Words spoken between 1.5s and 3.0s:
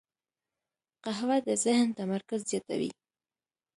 ذهن تمرکز زیاتوي